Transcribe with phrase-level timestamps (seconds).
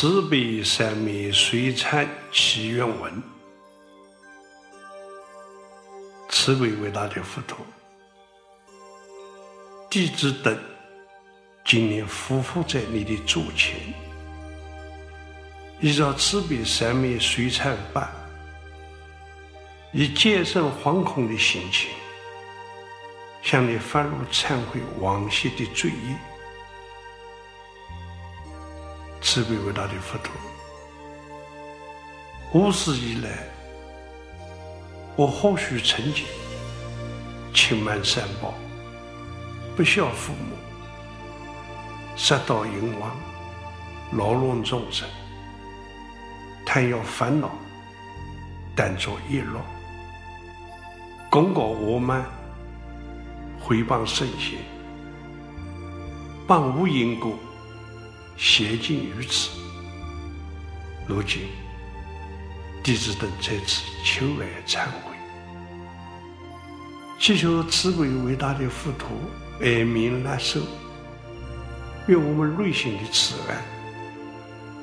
[0.00, 3.22] 慈悲三昧水忏祈愿文，
[6.30, 7.58] 慈悲伟大的佛陀，
[9.90, 10.58] 弟子等
[11.66, 13.78] 今年匍匐在你的座前，
[15.82, 18.10] 依照慈悲三昧水忏办，
[19.92, 21.90] 以戒慎惶恐的心情，
[23.42, 26.29] 向你发露忏悔往昔的罪业。
[29.32, 30.32] 慈悲伟大的佛陀，
[32.52, 33.30] 无始以来，
[35.14, 36.24] 我或许曾经
[37.54, 38.52] 轻慢三宝，
[39.76, 40.56] 不孝父母，
[42.16, 43.16] 杀盗淫妄，
[44.10, 45.08] 扰乱众生，
[46.66, 47.52] 贪要烦恼，
[48.74, 49.60] 耽作业乐，
[51.30, 52.24] 功高我慢，
[53.60, 54.58] 回谤圣贤，
[56.48, 57.32] 谤无因果。
[58.42, 59.50] 邪尽于此，
[61.06, 61.42] 如今
[62.82, 65.14] 弟子等在此求来忏悔，
[67.18, 69.10] 祈求慈悲伟大的佛陀
[69.60, 70.62] 哀悯难受，
[72.06, 73.62] 愿我们内心的慈爱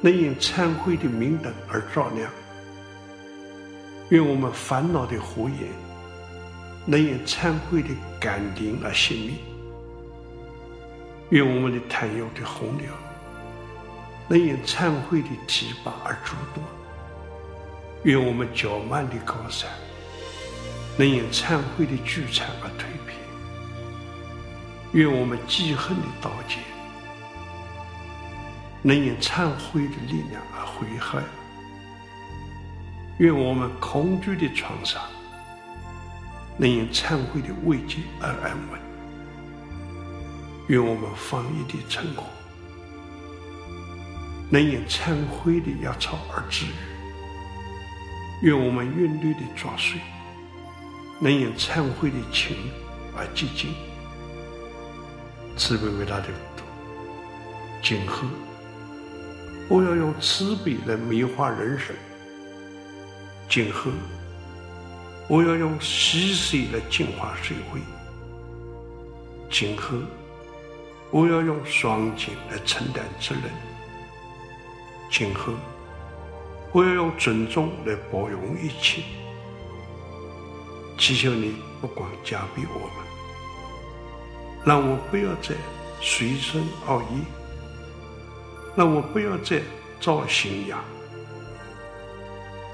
[0.00, 2.30] 能因忏悔的明灯而照亮，
[4.08, 5.58] 愿我们烦恼的火焰
[6.86, 9.34] 能因忏悔的甘定而熄灭，
[11.28, 12.86] 愿我们的贪欲的洪流。
[14.32, 16.64] 能因忏悔的提拔而诸多，
[18.04, 19.68] 愿我们骄慢的高山
[20.96, 23.14] 能因忏悔的聚禅而蜕变；
[24.92, 26.56] 愿我们记恨的刀剑
[28.80, 31.22] 能因忏悔的力量而悔恨；
[33.18, 35.02] 愿我们恐惧的创伤
[36.56, 38.78] 能因忏悔的慰藉而安稳；
[40.68, 42.24] 愿我们防疫的成果。
[44.52, 49.98] 能因忏悔的药草而治愈，愿我们韵律的抓水，
[51.18, 52.54] 能因忏悔的情
[53.16, 53.72] 而寂静。
[55.56, 56.66] 慈悲伟大的佛陀，
[57.82, 58.28] 今后
[59.70, 61.96] 我要用慈悲来美化人生，
[63.48, 63.90] 今后
[65.28, 67.80] 我要用牺牲来净化社会，
[69.50, 69.96] 今后
[71.10, 73.71] 我要用双肩来承担责任。
[75.14, 75.52] 今后，
[76.72, 79.02] 我要用尊重来包容一切。
[80.96, 82.96] 祈求你不光加庇我们，
[84.64, 85.54] 让我不要再
[86.00, 87.18] 随顺恶业，
[88.74, 89.60] 让我不要再
[90.00, 90.74] 造新业，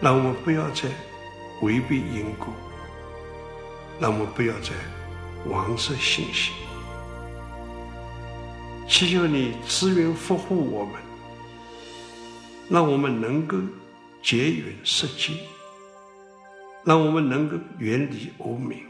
[0.00, 0.88] 让我不要再
[1.62, 2.48] 违背因果，
[4.00, 4.72] 让我不要再
[5.48, 6.52] 枉失信心。
[8.88, 11.03] 祈求你慈云福护我们。
[12.70, 13.58] 让我们能够
[14.22, 15.32] 结缘舍戒，
[16.82, 18.82] 让我们能够远离无明，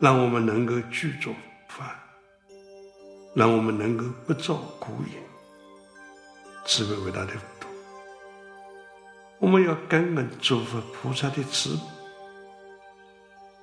[0.00, 1.32] 让我们能够具足
[1.68, 1.96] 法，
[3.34, 5.22] 让我们能够不造苦业。
[6.64, 7.70] 慈悲伟大的佛陀，
[9.38, 11.80] 我们要感恩诸佛菩萨的慈悲。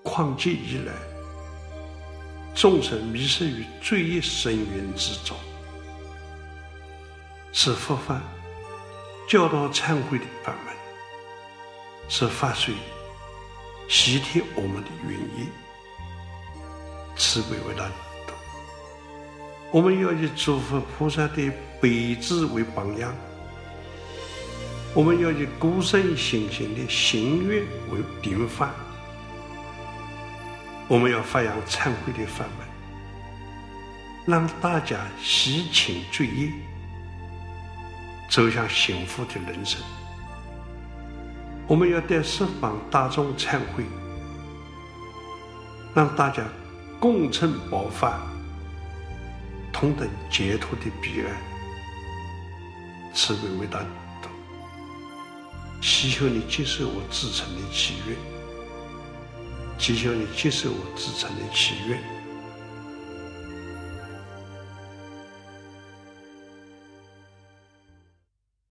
[0.03, 0.93] 况劫以来，
[2.55, 5.35] 众生迷失于罪业深渊之中，
[7.51, 8.21] 是佛法。
[9.27, 10.75] 教导忏悔的法门，
[12.09, 12.73] 是法水
[13.87, 15.47] 洗涤我们的原业。
[17.15, 17.89] 慈悲为大，
[19.71, 23.13] 我们要以诸佛菩萨的悲智为榜样，
[24.93, 28.71] 我们要以固身信心的心愿为典范，
[30.87, 32.67] 我们要发扬忏悔的法门，
[34.25, 36.51] 让大家洗清罪业。
[38.33, 39.79] 走向幸福的人生，
[41.67, 43.83] 我们要对十方大众忏悔，
[45.93, 46.43] 让大家
[46.99, 48.21] 共成宝法，
[49.71, 51.31] 同等解脱的彼岸。
[53.13, 53.85] 慈悲伟大的，
[55.79, 58.17] 祈求你接受我至诚的祈愿，
[59.77, 62.22] 祈求你接受我至诚的祈愿。